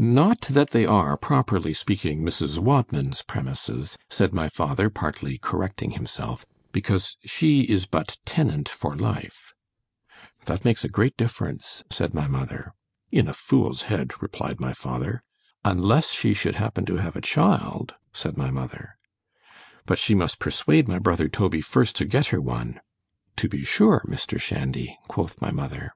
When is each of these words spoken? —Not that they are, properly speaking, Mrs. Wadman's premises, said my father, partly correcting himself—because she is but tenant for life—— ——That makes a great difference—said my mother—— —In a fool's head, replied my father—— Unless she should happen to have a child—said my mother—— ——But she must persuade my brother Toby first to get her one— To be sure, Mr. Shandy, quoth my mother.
—Not 0.00 0.40
that 0.50 0.70
they 0.70 0.84
are, 0.84 1.16
properly 1.16 1.72
speaking, 1.72 2.20
Mrs. 2.24 2.58
Wadman's 2.58 3.22
premises, 3.22 3.96
said 4.10 4.32
my 4.32 4.48
father, 4.48 4.90
partly 4.90 5.38
correcting 5.38 5.92
himself—because 5.92 7.16
she 7.24 7.60
is 7.60 7.86
but 7.86 8.18
tenant 8.26 8.68
for 8.68 8.96
life—— 8.96 9.54
——That 10.44 10.64
makes 10.64 10.82
a 10.84 10.88
great 10.88 11.16
difference—said 11.16 12.14
my 12.14 12.26
mother—— 12.26 12.74
—In 13.12 13.28
a 13.28 13.32
fool's 13.32 13.82
head, 13.82 14.10
replied 14.20 14.58
my 14.58 14.72
father—— 14.72 15.22
Unless 15.64 16.10
she 16.10 16.34
should 16.34 16.56
happen 16.56 16.84
to 16.86 16.96
have 16.96 17.14
a 17.14 17.20
child—said 17.20 18.36
my 18.36 18.50
mother—— 18.50 18.98
——But 19.84 19.98
she 19.98 20.16
must 20.16 20.40
persuade 20.40 20.88
my 20.88 20.98
brother 20.98 21.28
Toby 21.28 21.60
first 21.60 21.94
to 21.98 22.04
get 22.06 22.26
her 22.34 22.40
one— 22.40 22.80
To 23.36 23.48
be 23.48 23.62
sure, 23.64 24.02
Mr. 24.08 24.40
Shandy, 24.40 24.98
quoth 25.06 25.40
my 25.40 25.52
mother. 25.52 25.92